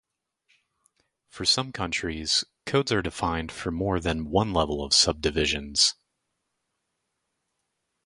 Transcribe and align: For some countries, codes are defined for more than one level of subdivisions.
For 1.29 1.45
some 1.45 1.71
countries, 1.71 2.43
codes 2.65 2.91
are 2.91 3.03
defined 3.03 3.51
for 3.51 3.69
more 3.69 3.99
than 3.99 4.31
one 4.31 4.51
level 4.51 4.83
of 4.83 4.93
subdivisions. 4.95 5.93